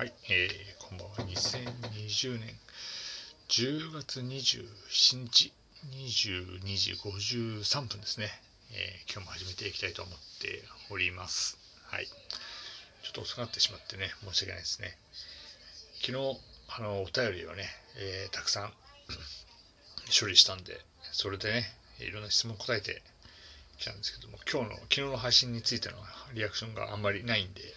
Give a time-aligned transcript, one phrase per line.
[0.00, 1.16] はい、えー、こんばんは。
[1.28, 2.54] 2020年
[3.50, 5.52] 10月27日
[5.92, 8.30] 22時53分ですね。
[8.72, 11.58] えー、今日も始めていきたいと思っております。
[11.84, 12.06] はい。
[12.06, 12.12] ちょ
[13.10, 14.96] っと遅くなってしまってね、申し訳ないですね。
[16.00, 16.40] 昨日、
[16.78, 18.72] あの、お便りをね、えー、たくさん
[20.18, 20.80] 処理したんで、
[21.12, 23.02] それでね、いろんな質問答えて
[23.78, 25.98] きたんですけども、今日の、昨日の配信についての
[26.32, 27.76] リアクションがあんまりないんで、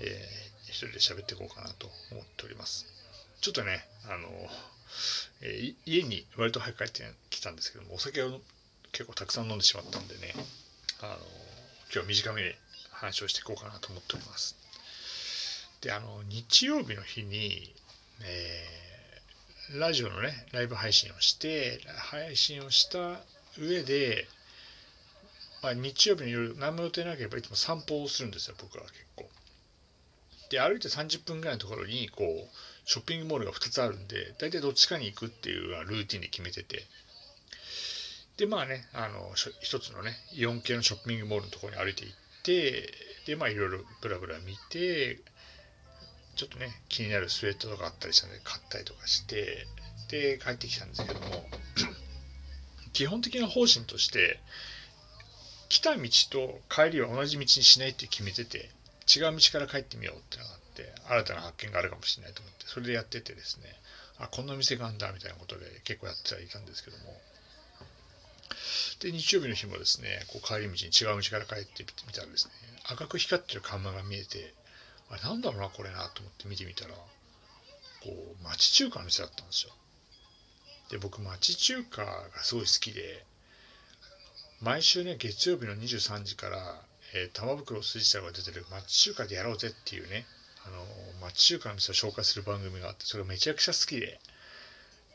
[0.00, 2.86] えー、一人で喋っていこうかなと思っております。
[3.42, 4.28] ちょっとね、あの、
[5.42, 8.40] えー、家に割と早く帰ってきたんですけども、お酒を
[8.92, 10.34] 結構たくさん飲んでしまったんでね、
[11.02, 11.18] あの、
[11.94, 12.54] 今日短めに
[12.90, 14.56] 話をしていこうかなと思っております。
[15.82, 17.74] で、あの、日曜日の日に、
[18.22, 23.20] えー、ラジオのね、ライブ配信をして、配信をした
[23.58, 24.26] 上で、
[25.62, 29.28] まあ、日曜日の夜、何も予定なければいつも散歩をするんですよ、僕は結構。
[30.52, 32.48] で歩いて30分ぐらいのところにこう
[32.84, 36.84] ショッピングモールが2つあるんで大体どっちかに行くっていうルーティンで決めてて。
[38.36, 42.92] でまあねあの一つのねイオン系のショッピングモールのところに歩いて行って
[43.26, 45.20] でまあいろいろブラブラ見て
[46.34, 49.66] ちょっとね気になるスウェットとかあったりしたので買ったりとかして
[50.10, 51.44] で帰ってきたんですけども。
[52.92, 54.38] 基本的な方針として
[55.70, 58.70] 来た道と帰りは同じ道にしないって決めてて。
[59.12, 63.66] 違う道から帰ってみようってのがあって新たな発見があるかもしれないと思ってそれでやっててですね
[64.18, 67.20] あこんな店があるんだみたいなことで結構やってはいたんですけども。
[69.00, 72.52] で日曜日の日もですねこう帰り道に違う道から帰ってみたらですね
[72.88, 74.54] 赤く光ってる看板が見えて
[75.10, 79.72] あれなんだろうなこれなと思って見てみたらこう町中華の店だったんですよ。
[80.90, 83.24] で僕町中華がすごい好きで
[84.60, 86.80] 毎週ね月曜日の23時から
[87.14, 90.26] えー、玉袋筋太郎が出てる町中華でやろうぜっていうね、
[90.64, 94.20] あの町中華の店を紹介する番組があって、それがめちゃくちゃ好きで、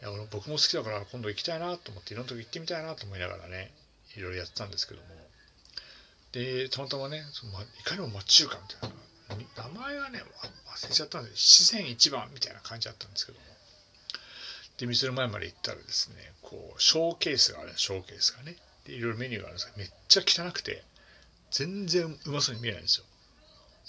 [0.00, 3.72] いや俺僕も好きだから今度行きたいなと思って、いろんなとこ行ってみたいなと思いながらね、
[4.16, 5.06] いろいろやってたんですけども、
[6.32, 8.90] で、たまたまね、そのいかにも町中華みたい
[9.60, 10.22] な、名前はね、
[10.66, 13.44] 忘れちゃったんで、四川一番みたいな感じだったんですけども、
[14.78, 18.56] で、店の前まで行ったらですね、こう、ショーケースがあるショーケースがね、
[18.86, 20.82] で、いろいろメニューがあるんですけど、めっちゃ汚くて、
[21.52, 23.04] 全然うまそうに見えないんですよ。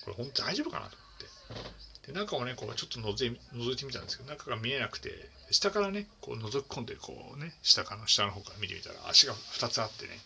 [0.05, 2.11] これ本当大丈夫かなと思って。
[2.11, 10.19] で、中をね、こうちょっと覗い覗いてみたんですけど、中が見えなくて、下からね、こう覗き込んで、こうね、下からの下の方から見てみたら足が2つあってね、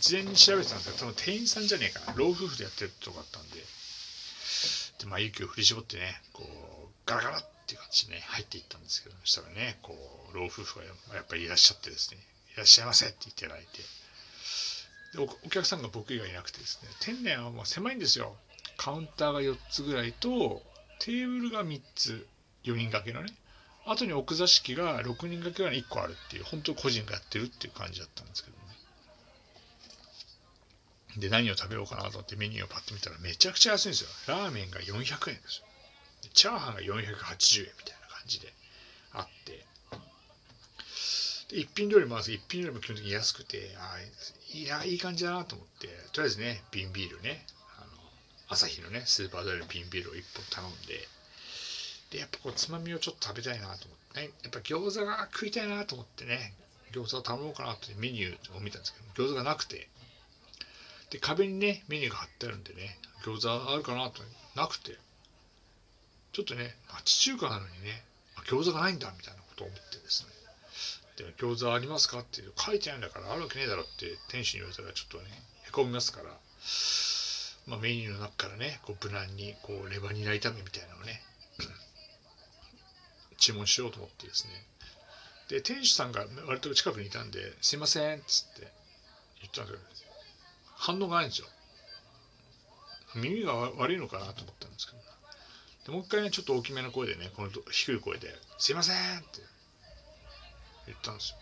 [0.00, 3.64] 事前に調べてたんですけど、多分店員さんじゃねえかな、老夫婦でやってるとこだったんで、
[5.00, 9.96] で、まあ、勇気を振り絞ってね、こう、ガラガラっていう感じでね、入っていったんですけど、そしたらね、こ
[10.32, 12.18] う、老夫婦がやっぱりいらっしゃってですね、
[12.54, 13.82] いらっしゃいませって言っていただいて、
[15.12, 16.88] でお客さんが僕以外いなくてですね。
[17.00, 18.36] 店内はもう狭いんですよ。
[18.76, 20.62] カウンターが4つぐらいと
[21.00, 22.26] テーブルが3つ。
[22.64, 23.32] 4人掛けのね。
[23.86, 28.62] 後に奥座敷が6人掛けが1個あるっていう本当個人がやってるっていう感じだったんですけどね。
[31.16, 34.10] で何を食べようかなと思ってメニューをパッと見たらめちゃくちゃ安いんですよ。
[34.28, 35.66] ラーメンが400円ですよ。
[36.34, 38.52] チャーハンが480円みたいな感じで
[39.12, 39.64] あって。
[41.52, 43.98] 一品料理もあるんです一品料理も基本的に安くてあ
[44.56, 47.44] いやいい感じだなと思ってとりあえずね瓶ビールね
[47.78, 47.86] あの
[48.48, 51.08] 朝日のねスーパードライの瓶ビールを1本頼んで
[52.10, 56.54] でやっぱこうつまみをちょっと食べたいなと思ってねやっぱ餃子が食いたいなと思ってね
[56.92, 59.88] 餃子を頼もうかなってメニューを見たんですけど餃子がなくて
[61.10, 64.22] で壁にねメニューが貼ってあるんでね餃子あるかなと
[64.56, 64.96] なくて
[66.32, 68.02] ちょっとね町中華なのにね
[68.46, 70.39] 餃子がないんだみたいなことを思ってですね
[71.28, 75.24] って餃子ありますかって書いてないんだからあるわけねえだろって店主に言われたらちょっとね
[75.66, 76.30] へこみますから、
[77.66, 81.22] まあ、メニューの中からねこう無難にこうレバニラ炒めみたいなのをね
[83.38, 84.52] 注文しようと思ってですね。
[85.48, 88.72] で店主さんが割と近くにいたんで「すいません」っつって
[89.40, 90.12] 言ったんですけど
[90.76, 91.48] 反応がないんですよ。
[93.16, 95.10] 耳が悪いのかなと思ったんですけど。
[95.86, 99.40] でもう一回ねちょっと大きめの声でねこの低い声で「すいません」って
[100.92, 101.36] 言ったんですよ。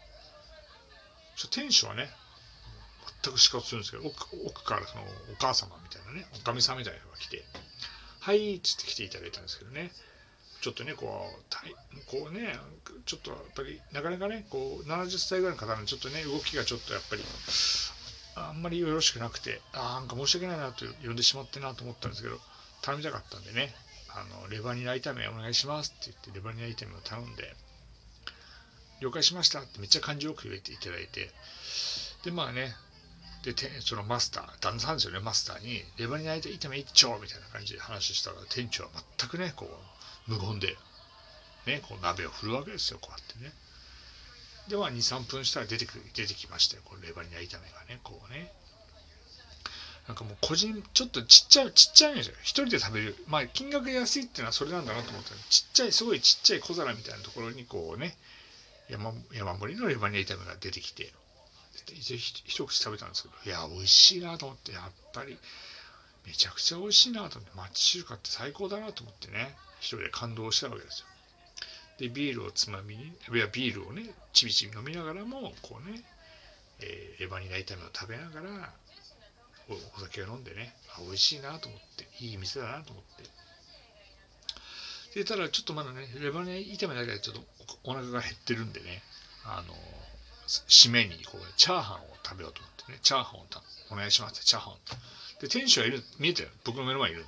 [1.37, 2.11] そ店主はね、
[3.23, 5.03] 全く死活するんですけど、奥からその
[5.33, 7.45] お母様みたいなね、おかみさんみたいなのが来て、
[8.21, 9.91] はいっつって来ていただいたんですけどね、
[10.61, 11.75] ちょっとね、こう、たい
[12.07, 12.59] こうね、
[13.07, 17.23] ちょっとやっぱり、なかなかね、こう、70歳ぐらいの方なんで、ちょっとね、動きがちょっとやっぱり、
[18.35, 22.41] あんまりよろしくなくて、ああ、なんか申し訳ないなと呼んでしまってなと思ったんですけど、
[22.83, 23.75] 頼みたかったんでね、
[24.11, 27.55] あの、レバニラ炒めお願いしますって言って、レバニラ炒めを頼んで、
[29.01, 31.31] 了解しましたってめっちゃ感情よく言えていただいて、
[32.25, 32.75] で、まあね、
[33.45, 35.21] でそのマスター旦那さんですよね。
[35.21, 39.67] マスターにレバニラ炒め一丁みたいな感じで話したら店長は全くねこ
[40.29, 40.77] う無言で
[41.67, 42.99] ねこう鍋を振るわけですよ。
[43.01, 43.53] こうやってね。
[44.69, 46.83] では23分したら出てくる出てきましたよ。
[46.85, 48.53] これレバニラ炒めがねこうね。
[50.09, 52.35] なんかもう個人ちょっとちっちゃいちっちゃいんですよ。
[52.43, 53.17] 一人で食べる。
[53.29, 55.31] まあ金額が安いっていうのはそれなんだなと思った。
[55.31, 58.17] らちっちゃいすごいちっちゃい小皿みたいなところにこうね
[58.89, 61.13] 山山盛りのレバニラ炒めが出てきて
[61.95, 65.39] 一口食べたんですけどいや美味しいなと思ってやっぱり
[66.27, 71.07] めちゃくちゃ美味しいなと思って町中華って最高だなと思ってね一人で感動したわけですよ。
[71.99, 76.03] でビールをつまみにいやビールをねちびちび飲みながらもこうね、
[76.81, 78.73] えー、レバニラ炒めを食べながら
[79.97, 83.25] お酒を飲んでねあ美味しいなと思っていい店だなと思って。
[85.15, 87.43] でただちょっとまだねレバニラ炒めだけでちょっと
[87.85, 89.03] お腹が減ってるんでね
[89.45, 89.75] あの
[90.47, 93.45] 締めにこうチャーハンを食べようと思ってねチャーハンを
[93.91, 94.75] お願いしますってチャーハン。
[95.41, 96.51] で店主はいる見えてる？
[96.65, 97.27] 僕の目の前にいる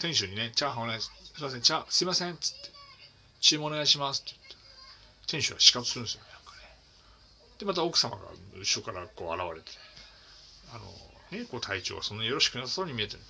[0.00, 1.32] 店主にねチャーハンお願いします。
[1.34, 2.70] すいませんチャすいませんっつって。
[3.40, 4.56] 注文お願いしますって言って。
[5.28, 6.58] 店主は死活するんですよねなんかね。
[7.58, 8.22] でまた奥様が
[8.58, 9.76] 後ろからこう現れてね。
[10.72, 13.20] あのねこう隊長はそんなよろしくなさそうに見えてる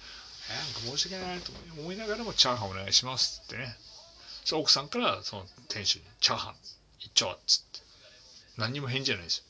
[0.51, 3.77] えー、なんか申し訳ないと思いながらもチャーハンお願いしますってね。
[4.49, 6.55] そ奥さんからその店主にチャーハン
[7.01, 7.81] 一丁っつって。
[8.57, 9.45] 何にも返事じゃないですよ。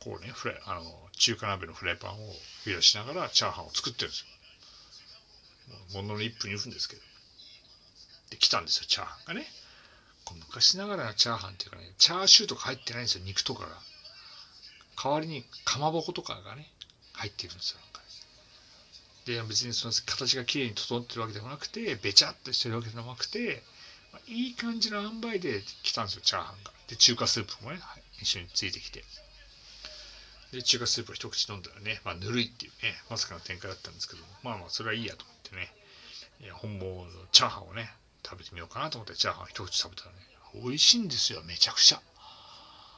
[0.00, 0.82] こうねフライあの
[1.12, 2.16] 中華鍋のフライパンを
[2.66, 4.26] 揺らしながらチャーハンを作ってるんです
[5.96, 6.02] よ。
[6.02, 7.02] ものの1分2分ですけど。
[8.28, 9.46] で来たんですよチャーハンがね。
[10.26, 13.68] こう昔ながらのチャーハンっていうかねチャーシューとか入ってないんですよ肉とかが。
[15.02, 16.70] 代わりにかまぼことかがね
[17.14, 17.78] 入ってるんですよ。
[19.30, 23.62] で別にその形がきれいに整ってるわけでもなくてべちゃっとしてるわけでもなくて、
[24.12, 26.72] まあ、いい感じの塩梅で来たんですよチャーハンが。
[26.88, 27.78] で中華スープもね
[28.20, 29.04] 一緒についてきて。
[30.52, 35.72] で中華スープを一口飲んだらね、まあ、ぬるいっていうねまさかの展開だったんですけどまあまあそれはいいやと思ってね。
[36.42, 37.88] いや本物のチャーハンをね
[38.26, 40.16] 食べてみようかなと思ってチャーハン一口食べたらね
[40.54, 42.00] 美味しいんですよめちゃくちゃ。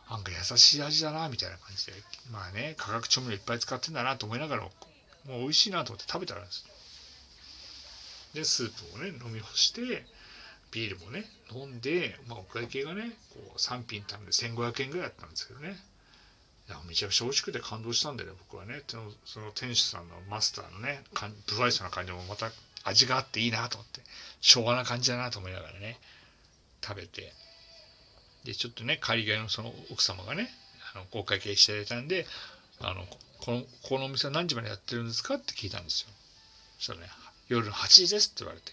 [0.08, 1.92] なんか優しい味だなみたいな感じで。
[2.30, 4.72] まあね化学調味料いっぱい使ってんだなと思いながらも
[5.26, 6.66] もう美味しいなと思って食べたらです
[8.34, 10.04] でスープをね飲み干して
[10.72, 11.24] ビールもね
[11.54, 15.76] 飲んで、まあ、お会計がねこう3品頼んで1500円ぐらいだったんですけどね。
[16.68, 18.82] いやめちゃくちゃ美味しくて感動したんでね僕はね。
[18.86, 21.02] その店主さんのマスターのね
[21.46, 22.50] 不愛想な感じもまた
[22.84, 24.00] 味があっていいなと思って
[24.40, 25.98] 昭和な感じだなと思いながらね
[26.82, 27.32] 食べて。
[28.44, 30.48] でちょっとね帰りがいのその奥様がね
[30.94, 32.26] あのお会計していただいたんで
[32.80, 33.06] あの
[33.44, 36.08] このこのお店は何時までやってるんですかって聞いたんですよ。
[36.78, 37.06] そしたらね
[37.48, 38.72] 夜の8時ですって言われて。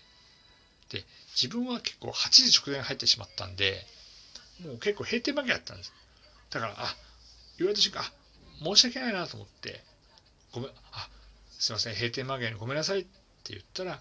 [0.90, 1.06] で
[1.36, 3.86] 自分は結構8時直前入ってしまったんで
[4.66, 5.94] もう結構閉店間際だったんです。
[6.52, 6.96] だからあ
[7.58, 8.12] 言われた瞬間あ
[8.64, 9.82] 申し訳ないなと思って
[10.52, 11.10] ごめんあ
[11.58, 14.00] すいません閉店間際にごめんなさいって言ったら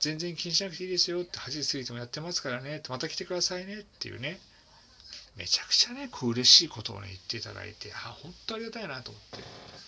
[0.00, 4.38] 全然気にしなくていいですよって8時過ぎてもやってますからねまた来てくださいねっていうね
[5.36, 9.79] めちゃくちゃねこう嬉しいことをね言っていただいてあ本当ありがたいなと思って。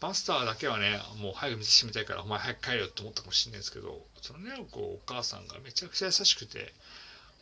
[0.00, 6.72] マスターだけはねもう早く店閉めたいからお前早く帰れよって思ったかもしれないですけどそのねこうお母さんがめちゃくちゃ優しくて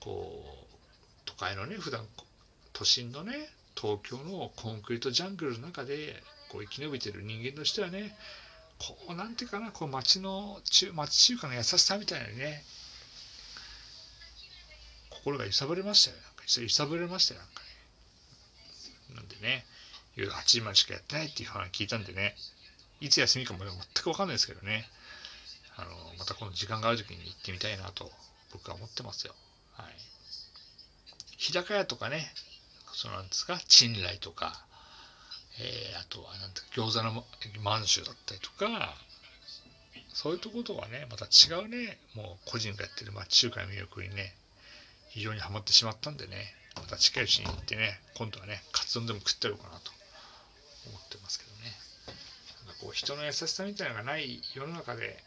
[0.01, 0.73] こう
[1.25, 2.07] 都会のね普段
[2.73, 8.17] 都心のね東京のコンクリートジャングルの中でこう生き延びてる人間としてはね
[8.79, 12.63] こうなんていうかなこう町の中町中華の優しさみたいなね
[15.11, 16.17] 心が揺さぶれましたよ。
[16.17, 19.15] なんか揺さぶれましたよなんかね。
[19.17, 19.65] なんでね
[20.17, 22.37] 夜8時までしかやってないっていう話聞いたんでね。
[23.01, 24.89] いつ休みかも全く分かんないですけどね。
[25.77, 28.11] あのまたこの時間がある時に行ってみたいなと
[28.53, 29.35] 僕は思ってますよ。
[29.73, 29.87] はい、
[31.39, 32.33] 日高屋とかね
[32.93, 34.65] そのなんですか陳来とか、
[35.59, 37.25] えー、あとはなんて餃子の
[37.63, 38.95] 満州だったりとか
[40.13, 44.35] そういうとことはねまた違うねもう個人がやってる町中華の魅力にね
[45.09, 50.02] 非常にはまってしまったんでねまた近いうちに行ってね今度はねカツ丼でも食ってやろうかなと。
[50.87, 51.73] 思ってますけどね。
[52.67, 55.23] なんかこう人の優しさみたいなのがない世の中で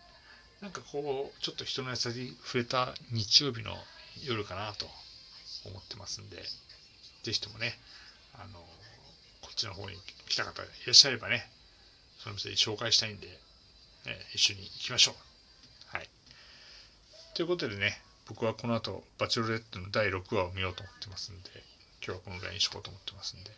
[0.61, 3.71] なんかこうちょっと人の優しさに触れた日曜日の
[4.23, 4.85] 夜かなと
[5.65, 6.43] 思ってますんで
[7.23, 7.73] 是非ともね
[8.33, 8.59] あの
[9.41, 9.97] こっちの方に
[10.27, 11.49] 来た方いらっしゃればね
[12.19, 13.33] その店に紹介したいんで、ね、
[14.33, 15.95] 一緒に行きましょう。
[15.95, 16.09] はい。
[17.35, 21.49] ということでね僕はこの後バチェロレッドの第6話を見ようと思ってますんで
[22.03, 23.51] 今日はこのぐらいにしようと思ってますんで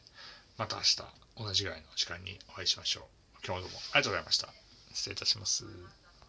[0.57, 0.97] また明日
[1.37, 3.03] 同じぐらいの時間にお会いしましょう。
[3.45, 4.49] 今日もどうもありがとうございました。
[4.93, 5.65] 失礼いたします。